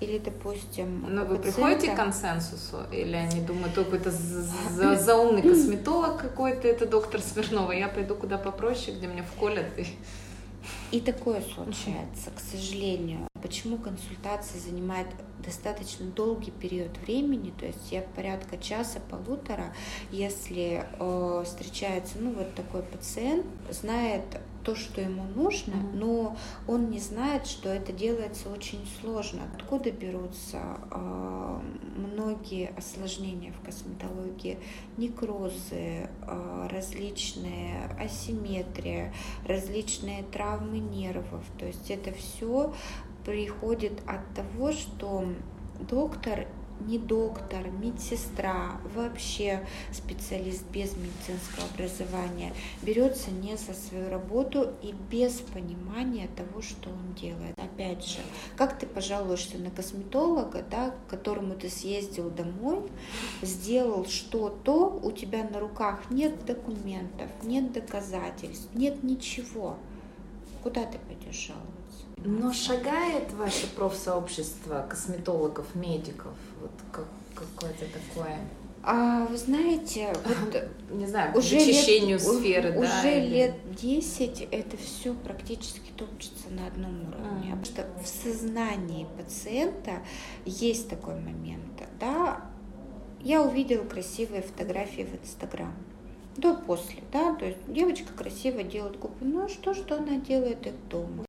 или, 0.00 0.18
допустим, 0.18 1.06
Но 1.08 1.24
вы 1.24 1.36
пациента... 1.36 1.60
приходите 1.60 1.92
к 1.92 1.96
консенсусу? 1.96 2.78
Или 2.92 3.14
они 3.14 3.40
думают, 3.40 3.74
какой-то 3.74 4.10
за, 4.10 4.96
заумный 4.96 5.42
косметолог 5.42 6.20
какой-то, 6.20 6.68
это 6.68 6.86
доктор 6.86 7.20
Смирнова, 7.20 7.72
я 7.72 7.88
пойду 7.88 8.14
куда 8.14 8.38
попроще, 8.38 8.96
где 8.96 9.06
мне 9.06 9.22
вколят 9.22 9.66
и 9.78 9.86
и 10.90 11.00
такое 11.00 11.42
случается, 11.42 12.30
к 12.30 12.40
сожалению. 12.40 13.28
Почему 13.42 13.76
консультация 13.76 14.58
занимает 14.60 15.06
достаточно 15.44 16.06
долгий 16.06 16.50
период 16.50 16.96
времени, 16.98 17.52
то 17.58 17.66
есть 17.66 17.92
я 17.92 18.00
порядка 18.00 18.56
часа-полутора, 18.56 19.74
если 20.10 20.86
э, 20.98 21.42
встречается 21.44 22.18
ну, 22.18 22.32
вот 22.32 22.54
такой 22.54 22.82
пациент, 22.82 23.44
знает 23.70 24.24
то, 24.64 24.74
что 24.74 25.00
ему 25.00 25.24
нужно, 25.34 25.72
mm-hmm. 25.74 25.94
но 25.94 26.36
он 26.66 26.90
не 26.90 26.98
знает, 26.98 27.46
что 27.46 27.68
это 27.68 27.92
делается 27.92 28.48
очень 28.50 28.86
сложно. 29.00 29.42
Откуда 29.54 29.90
берутся 29.90 30.78
э, 30.90 31.60
многие 31.96 32.70
осложнения 32.76 33.52
в 33.52 33.64
косметологии, 33.64 34.58
некрозы, 34.96 36.08
э, 36.22 36.68
различные 36.70 37.86
асимметрия, 37.98 39.12
различные 39.46 40.22
травмы 40.24 40.78
нервов. 40.78 41.44
То 41.58 41.66
есть 41.66 41.90
это 41.90 42.12
все 42.12 42.72
приходит 43.24 44.00
от 44.06 44.34
того, 44.34 44.72
что 44.72 45.24
доктор 45.80 46.46
ни 46.80 46.98
доктор, 46.98 47.68
медсестра, 47.70 48.80
вообще 48.94 49.66
специалист 49.92 50.64
без 50.70 50.96
медицинского 50.96 51.66
образования 51.72 52.52
берется 52.82 53.30
не 53.30 53.56
за 53.56 53.74
свою 53.74 54.10
работу 54.10 54.72
и 54.82 54.92
без 55.10 55.40
понимания 55.40 56.28
того, 56.36 56.62
что 56.62 56.90
он 56.90 57.14
делает. 57.14 57.58
Опять 57.58 58.04
же, 58.04 58.18
как 58.56 58.78
ты 58.78 58.86
пожалуешься 58.86 59.58
на 59.58 59.70
косметолога, 59.70 60.64
да, 60.70 60.90
к 60.90 61.10
которому 61.10 61.54
ты 61.54 61.68
съездил 61.68 62.30
домой, 62.30 62.82
сделал 63.42 64.06
что-то, 64.06 65.00
у 65.02 65.12
тебя 65.12 65.44
на 65.44 65.60
руках 65.60 66.10
нет 66.10 66.44
документов, 66.44 67.28
нет 67.42 67.72
доказательств, 67.72 68.68
нет 68.74 69.02
ничего. 69.02 69.76
Куда 70.62 70.84
ты 70.84 70.98
пойдешь 70.98 71.46
жаловаться? 71.48 71.73
Но 72.16 72.52
шагает 72.52 73.32
ваше 73.32 73.66
профсообщество 73.66 74.86
косметологов, 74.88 75.66
медиков? 75.74 76.34
Вот 76.60 76.70
как, 76.90 77.06
какое-то 77.34 77.84
такое... 77.86 78.38
А 78.86 79.26
вы 79.26 79.36
знаете, 79.38 80.14
вот 80.24 80.62
не 80.90 81.06
знаю, 81.06 81.34
уже 81.36 81.56
очищению 81.56 82.18
лет, 82.18 82.22
сферы, 82.22 82.78
уже 82.78 82.80
да? 82.80 82.98
Уже 83.00 83.20
лет 83.20 83.54
10 83.76 84.48
это 84.50 84.76
все 84.76 85.14
практически 85.14 85.90
топчется 85.96 86.50
на 86.50 86.66
одном 86.66 87.08
уровне. 87.08 87.52
Mm. 87.52 87.60
Потому 87.60 87.64
что 87.64 87.86
в 88.02 88.06
сознании 88.06 89.06
пациента 89.16 89.92
есть 90.44 90.90
такой 90.90 91.14
момент, 91.14 91.62
да, 91.98 92.42
я 93.22 93.42
увидела 93.42 93.84
красивые 93.84 94.42
фотографии 94.42 95.08
в 95.10 95.22
Инстаграм. 95.22 95.74
До-после, 96.36 97.02
да, 97.10 97.34
то 97.34 97.46
есть 97.46 97.58
девочка 97.66 98.12
красиво 98.12 98.62
делает 98.62 98.98
губы, 98.98 99.14
ну 99.22 99.48
что, 99.48 99.72
что 99.72 99.96
она 99.96 100.16
делает 100.18 100.66
их 100.66 100.74
дома. 100.90 101.24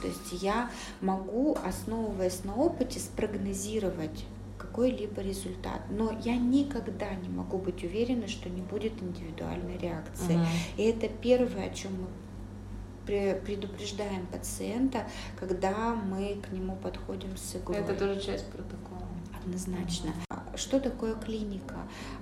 То 0.00 0.06
есть 0.06 0.42
я 0.42 0.70
могу, 1.00 1.56
основываясь 1.64 2.44
на 2.44 2.54
опыте, 2.54 3.00
спрогнозировать 3.00 4.24
какой-либо 4.58 5.22
результат. 5.22 5.80
Но 5.90 6.16
я 6.24 6.36
никогда 6.36 7.14
не 7.14 7.28
могу 7.28 7.58
быть 7.58 7.82
уверена, 7.84 8.28
что 8.28 8.48
не 8.48 8.62
будет 8.62 9.02
индивидуальной 9.02 9.78
реакции. 9.78 10.36
Uh-huh. 10.36 10.46
И 10.76 10.82
это 10.82 11.08
первое, 11.08 11.70
о 11.70 11.74
чем 11.74 11.92
мы 12.02 12.06
предупреждаем 13.06 14.26
пациента, 14.26 15.06
когда 15.38 15.94
мы 15.94 16.42
к 16.46 16.52
нему 16.52 16.76
подходим 16.76 17.36
с 17.36 17.56
иглой. 17.56 17.78
Это 17.78 17.94
тоже 17.94 18.20
часть 18.20 18.50
протокола. 18.50 19.08
Однозначно. 19.40 20.10
Uh-huh. 20.28 20.56
Что 20.56 20.80
такое 20.80 21.14
клиника? 21.14 21.76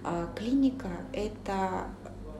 А, 0.05 0.33
клиника– 0.37 0.91
это 1.13 1.87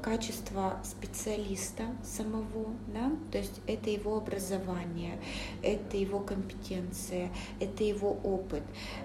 качество 0.07 0.79
специалиста 0.85 1.83
самого, 2.05 2.67
да, 2.95 3.11
то 3.33 3.39
есть 3.39 3.61
это 3.67 3.91
его 3.91 4.17
образование, 4.17 5.19
это 5.65 5.97
его 5.97 6.21
компетенция, 6.21 7.33
это 7.59 7.83
его 7.83 8.17
опыт. 8.23 8.63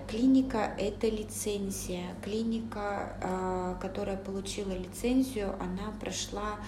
Клиника– 0.08 0.76
это 0.78 1.08
лицензия. 1.08 2.16
Клиника, 2.24 3.18
а, 3.24 3.80
которая 3.82 4.16
получила 4.16 4.74
лицензию, 4.74 5.56
она 5.60 5.92
прошла 6.00 6.60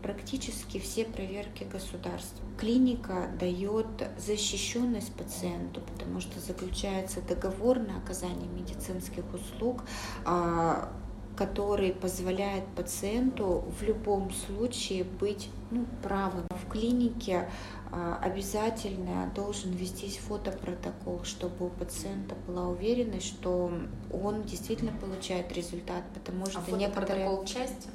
практически 0.00 0.78
все 0.78 1.04
проверки 1.04 1.64
государства. 1.64 2.46
Клиника 2.60 3.30
дает 3.40 3.86
защищенность 4.16 5.12
пациенту, 5.14 5.80
потому 5.80 6.20
что 6.20 6.38
заключается 6.38 7.20
договор 7.20 7.80
на 7.80 7.96
оказание 7.96 8.48
медицинских 8.48 9.24
услуг 9.34 9.82
а, 10.24 10.92
который 11.36 11.92
позволяет 11.92 12.64
пациенту 12.76 13.64
в 13.78 13.82
любом 13.82 14.30
случае 14.32 15.04
быть 15.04 15.48
ну, 15.70 15.86
правым. 16.02 16.46
В 16.50 16.70
клинике 16.70 17.48
а, 17.90 18.18
обязательно 18.22 19.30
должен 19.34 19.72
вестись 19.72 20.18
фотопротокол, 20.18 21.24
чтобы 21.24 21.66
у 21.66 21.68
пациента 21.70 22.34
была 22.46 22.68
уверенность, 22.68 23.26
что 23.26 23.72
он 24.12 24.42
действительно 24.42 24.92
получает 24.92 25.52
результат, 25.52 26.02
потому 26.14 26.46
что 26.46 26.62
а 26.66 26.70
некоторые... 26.76 27.44
часть? 27.46 27.88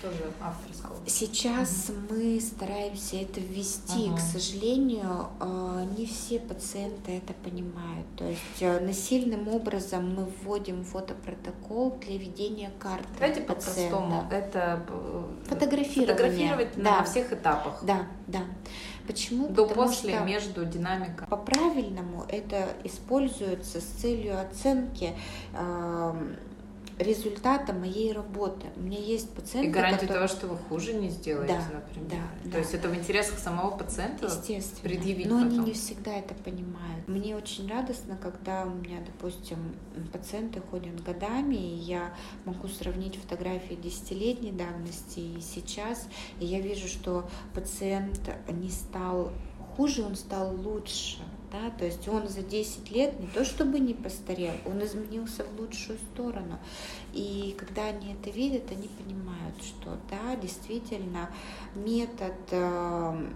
Тоже 0.00 0.30
авторского? 0.40 0.96
Сейчас 1.06 1.90
угу. 1.90 2.14
мы 2.14 2.40
стараемся 2.40 3.16
это 3.16 3.40
ввести. 3.40 4.08
Угу. 4.10 4.16
К 4.16 4.20
сожалению, 4.20 5.28
а, 5.38 5.84
не 5.96 6.06
все 6.06 6.40
пациенты 6.40 7.18
это 7.18 7.32
понимают. 7.34 8.06
То 8.16 8.24
есть 8.24 8.40
э, 8.60 8.80
насильным 8.80 9.48
образом 9.48 10.14
мы 10.14 10.24
вводим 10.24 10.84
фотопротокол 10.84 11.98
для 12.00 12.18
ведения 12.18 12.70
карты 12.78 13.06
Давайте 13.18 13.40
по-простому. 13.42 14.26
Это 14.30 14.84
э, 14.88 15.24
фотографирование. 15.48 16.16
Фотографировать 16.16 16.68
да. 16.76 16.82
на 16.98 17.04
всех 17.04 17.32
этапах. 17.32 17.80
Да, 17.82 18.06
да. 18.26 18.40
Почему? 19.06 19.48
До 19.48 19.66
Потому 19.66 19.88
после, 19.88 20.14
что 20.14 20.24
между, 20.24 20.64
динамика. 20.64 21.26
По-правильному 21.26 22.24
это 22.28 22.68
используется 22.84 23.80
с 23.80 23.84
целью 23.84 24.40
оценки 24.40 25.14
результата 27.00 27.72
моей 27.72 28.12
работы. 28.12 28.66
У 28.76 28.80
меня 28.80 28.98
есть 28.98 29.30
пациенты, 29.30 29.68
И 29.68 29.72
гарантия 29.72 30.06
которые... 30.06 30.28
того, 30.28 30.38
что 30.38 30.46
вы 30.48 30.56
хуже 30.56 30.92
не 30.92 31.08
сделаете, 31.08 31.54
да, 31.54 31.78
например. 31.78 32.10
Да, 32.10 32.44
То 32.44 32.50
да. 32.52 32.58
есть 32.58 32.74
это 32.74 32.88
в 32.88 32.94
интересах 32.94 33.38
самого 33.38 33.76
пациента 33.76 34.26
Естественно. 34.26 34.82
предъявить 34.82 35.26
Но 35.26 35.36
потом. 35.42 35.48
они 35.48 35.58
не 35.58 35.72
всегда 35.72 36.12
это 36.12 36.34
понимают. 36.34 37.08
Мне 37.08 37.34
очень 37.36 37.68
радостно, 37.68 38.16
когда 38.20 38.64
у 38.64 38.70
меня, 38.70 38.98
допустим, 39.04 39.58
пациенты 40.12 40.60
ходят 40.60 41.02
годами, 41.02 41.54
и 41.56 41.74
я 41.76 42.14
могу 42.44 42.68
сравнить 42.68 43.16
фотографии 43.16 43.74
десятилетней 43.74 44.52
давности 44.52 45.20
и 45.20 45.40
сейчас, 45.40 46.06
и 46.38 46.44
я 46.46 46.60
вижу, 46.60 46.86
что 46.88 47.28
пациент 47.54 48.20
не 48.48 48.70
стал 48.70 49.32
хуже, 49.76 50.02
он 50.02 50.16
стал 50.16 50.54
лучше 50.54 51.18
да, 51.52 51.70
то 51.70 51.84
есть 51.84 52.06
он 52.08 52.28
за 52.28 52.42
10 52.42 52.90
лет 52.90 53.18
не 53.20 53.26
то 53.26 53.44
чтобы 53.44 53.80
не 53.80 53.94
постарел, 53.94 54.54
он 54.66 54.82
изменился 54.84 55.44
в 55.44 55.60
лучшую 55.60 55.98
сторону. 56.12 56.58
И 57.12 57.54
когда 57.58 57.86
они 57.86 58.14
это 58.14 58.30
видят, 58.30 58.70
они 58.70 58.88
понимают, 58.88 59.56
что 59.62 59.96
да, 60.08 60.36
действительно 60.36 61.30
метод 61.74 62.34
эм, 62.52 63.34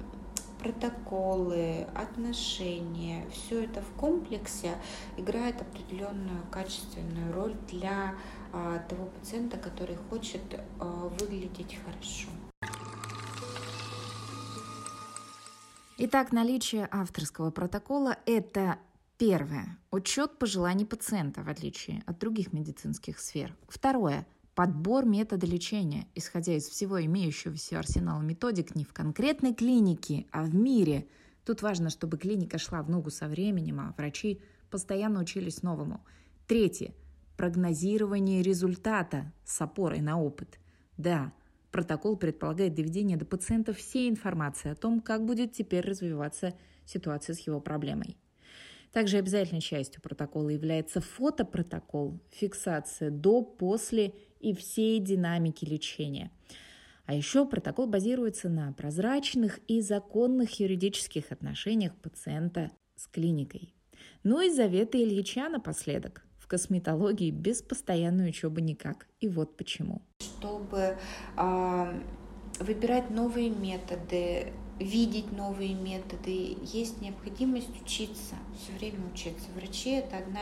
протоколы, 0.65 1.87
отношения, 1.95 3.27
все 3.33 3.65
это 3.65 3.83
в 3.83 3.91
комплексе 3.99 4.73
играет 5.17 5.61
определенную 5.61 6.43
качественную 6.51 7.35
роль 7.35 7.55
для 7.71 8.15
а, 8.53 8.79
того 8.89 9.07
пациента, 9.07 9.59
который 9.59 9.97
хочет 10.09 10.43
а, 10.81 11.11
выглядеть 11.21 11.79
хорошо. 11.85 12.29
Итак, 15.97 16.33
наличие 16.33 16.89
авторского 16.91 17.53
протокола– 17.53 18.19
это 18.27 18.79
первое– 19.17 19.79
учет 19.93 20.41
пожеланий 20.41 20.85
пациента, 20.85 21.45
в 21.45 21.49
отличие 21.49 22.03
от 22.05 22.19
других 22.19 22.53
медицинских 22.53 23.21
сфер. 23.21 23.57
Второе– 23.69 24.27
подбор 24.57 25.05
метода 25.05 25.47
лечения, 25.47 26.09
исходя 26.17 26.57
из 26.57 26.69
всего 26.69 27.01
имеющегося 27.05 27.79
арсенала 27.79 28.21
методик 28.23 28.75
не 28.75 28.83
в 28.85 28.93
конкретной 28.93 29.55
клинике, 29.55 30.27
а 30.33 30.43
в 30.43 30.53
мире. 30.53 31.07
Тут 31.45 31.63
важно, 31.63 31.91
чтобы 31.91 32.19
клиника 32.19 32.59
шла 32.59 32.83
в 32.83 32.91
ногу 32.91 33.11
со 33.11 33.29
временем, 33.29 33.79
а 33.79 33.95
врачи 33.97 34.43
постоянно 34.71 35.21
учились 35.21 35.63
новому. 35.63 36.05
Третье– 36.49 36.93
прогнозирование 37.37 38.43
результата 38.43 39.33
с 39.45 39.61
опорой 39.61 40.01
на 40.01 40.21
опыт. 40.21 40.59
Да, 40.97 41.33
Протокол 41.75 42.17
предполагает 42.17 42.75
доведение 42.75 43.17
до 43.17 43.25
пациента 43.25 43.73
всей 43.73 44.09
информации 44.09 44.71
о 44.71 44.77
том, 44.77 45.01
как 45.01 45.27
будет 45.27 45.55
теперь 45.55 45.85
развиваться 45.85 46.55
ситуация 46.85 47.35
с 47.35 47.41
его 47.41 47.61
проблемой. 47.61 48.17
Также 48.93 49.17
обязательной 49.17 49.61
частью 49.61 50.01
протокола 50.01 50.51
является 50.51 51.01
фотопротокол, 51.01 52.21
фиксация 52.31 53.11
до, 53.11 53.43
после 53.43 54.15
и 54.39 54.55
всей 54.55 55.01
динамики 55.01 55.65
лечения. 55.65 56.31
А 57.07 57.15
еще 57.15 57.45
протокол 57.45 57.89
базируется 57.89 58.49
на 58.49 58.73
прозрачных 58.73 59.59
и 59.67 59.81
законных 59.81 60.61
юридических 60.61 61.33
отношениях 61.33 61.97
пациента 61.97 62.71
с 62.95 63.09
клиникой. 63.09 63.75
Ну 64.23 64.41
и 64.41 64.49
заветы 64.49 65.03
Ильича 65.03 65.49
напоследок. 65.49 66.25
В 66.39 66.47
косметологии 66.47 67.33
без 67.33 67.63
постоянной 67.63 68.29
учебы 68.29 68.61
никак. 68.61 69.09
И 69.19 69.27
вот 69.27 69.57
почему. 69.57 70.03
Чтобы 70.45 70.99
выбирать 72.61 73.11
новые 73.11 73.49
методы, 73.49 74.53
видеть 74.79 75.33
новые 75.33 75.75
методы, 75.75 76.57
есть 76.63 77.01
необходимость 77.01 77.71
учиться, 77.83 78.35
все 78.61 78.73
время 78.73 79.01
учиться. 79.13 79.47
Врачи– 79.55 79.91
это 79.93 80.19
одна 80.19 80.41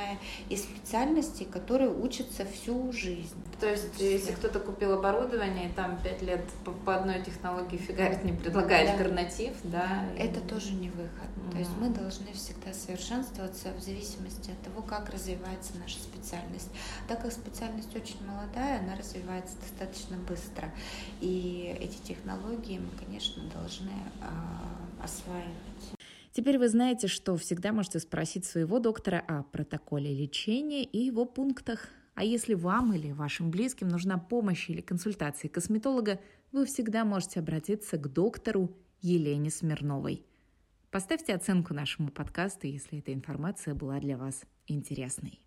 из 0.49 0.63
специальностей, 0.63 1.45
которые 1.47 1.91
учатся 1.91 2.45
всю 2.47 2.93
жизнь. 2.93 3.37
То 3.61 3.71
есть, 3.71 3.99
если 3.99 4.33
кто-то 4.33 4.61
купил 4.61 4.93
оборудование, 4.93 5.69
и 5.69 5.73
там 5.73 5.99
пять 6.03 6.23
лет 6.23 6.45
по, 6.65 6.73
по 6.73 6.97
одной 6.97 7.23
технологии 7.23 7.77
фигарит, 7.77 8.25
не 8.25 8.33
предлагает 8.33 8.89
да. 8.89 8.93
альтернатив, 8.95 9.53
да? 9.65 10.05
Это 10.17 10.41
и... 10.41 10.49
тоже 10.49 10.73
не 10.73 10.91
выход. 10.91 11.29
Mm. 11.37 11.53
То 11.53 11.59
есть 11.59 11.71
мы 11.79 11.89
должны 11.91 12.33
всегда 12.33 12.73
совершенствоваться 12.73 13.73
в 13.73 13.83
зависимости 13.83 14.51
от 14.51 14.61
того, 14.63 14.83
как 14.83 15.11
развивается 15.11 15.73
наша 15.79 15.99
специальность. 15.99 16.71
Так 17.09 17.23
как 17.23 17.33
специальность 17.33 17.95
очень 17.95 18.25
молодая, 18.27 18.81
она 18.81 18.97
развивается 18.97 19.57
достаточно 19.61 20.17
быстро. 20.17 20.73
И 21.21 21.77
эти 21.81 21.99
технологии 21.99 22.79
мы, 22.79 22.91
конечно, 23.05 23.43
должны 23.55 23.93
осваивать. 25.03 25.95
Теперь 26.33 26.59
вы 26.59 26.69
знаете, 26.69 27.09
что 27.09 27.37
всегда 27.37 27.73
можете 27.73 27.99
спросить 27.99 28.47
своего 28.47 28.79
доктора 28.79 29.23
о 29.29 29.43
протоколе 29.43 30.15
лечения 30.15 30.83
и 30.83 30.99
его 30.99 31.27
пунктах. 31.27 31.89
А 32.15 32.25
если 32.25 32.55
вам 32.55 32.95
или 32.95 33.13
вашим 33.13 33.51
близким 33.51 33.89
нужна 33.89 34.19
помощь 34.19 34.71
или 34.71 34.81
консультация 34.81 35.49
косметолога, 35.49 36.21
вы 36.51 36.65
всегда 36.67 37.05
можете 37.05 37.41
обратиться 37.41 37.99
к 37.99 38.13
доктору 38.13 38.75
Елене 39.01 39.51
Смирновой. 39.51 40.25
Поставьте 40.91 41.35
оценку 41.35 41.75
нашему 41.75 42.11
подкасту, 42.11 42.67
если 42.67 42.99
эта 42.99 43.13
информация 43.13 43.75
была 43.75 43.99
для 43.99 44.17
вас 44.17 44.43
интересной. 44.67 45.41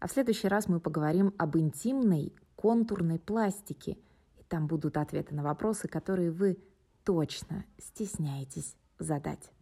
А 0.00 0.08
в 0.08 0.12
следующий 0.12 0.48
раз 0.48 0.68
мы 0.68 0.80
поговорим 0.80 1.34
об 1.38 1.56
интимной 1.56 2.34
контурной 2.56 3.18
пластике. 3.18 3.98
И 4.38 4.42
там 4.48 4.66
будут 4.66 4.96
ответы 4.96 5.34
на 5.34 5.42
вопросы, 5.42 5.88
которые 5.88 6.30
вы 6.30 6.58
точно 7.06 7.64
стесняетесь 7.78 8.74
задать. 8.98 9.52